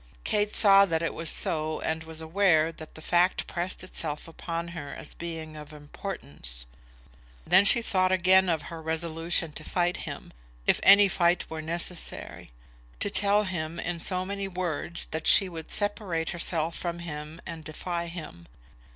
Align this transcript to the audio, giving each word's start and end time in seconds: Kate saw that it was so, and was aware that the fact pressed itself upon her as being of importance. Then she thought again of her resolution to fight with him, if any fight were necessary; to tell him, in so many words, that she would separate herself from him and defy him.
Kate 0.23 0.51
saw 0.55 0.83
that 0.83 1.03
it 1.03 1.13
was 1.13 1.29
so, 1.29 1.79
and 1.81 2.05
was 2.05 2.21
aware 2.21 2.71
that 2.71 2.95
the 2.95 3.03
fact 3.03 3.45
pressed 3.45 3.83
itself 3.83 4.27
upon 4.27 4.69
her 4.69 4.95
as 4.95 5.13
being 5.13 5.55
of 5.55 5.71
importance. 5.73 6.65
Then 7.45 7.65
she 7.65 7.83
thought 7.83 8.11
again 8.11 8.49
of 8.49 8.63
her 8.63 8.81
resolution 8.81 9.51
to 9.51 9.63
fight 9.63 9.97
with 9.97 10.05
him, 10.05 10.33
if 10.65 10.79
any 10.81 11.07
fight 11.07 11.47
were 11.51 11.61
necessary; 11.61 12.49
to 12.99 13.11
tell 13.11 13.43
him, 13.43 13.79
in 13.79 13.99
so 13.99 14.25
many 14.25 14.47
words, 14.47 15.05
that 15.11 15.27
she 15.27 15.47
would 15.47 15.69
separate 15.69 16.29
herself 16.29 16.75
from 16.75 16.97
him 16.97 17.39
and 17.45 17.63
defy 17.63 18.07
him. 18.07 18.47